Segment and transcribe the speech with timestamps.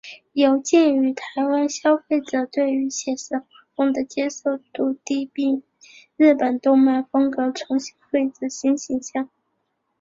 [0.33, 5.63] 有鉴于台湾消费者对写实画风的接受度低并以
[6.17, 9.29] 日本动漫风格重新绘制新形象。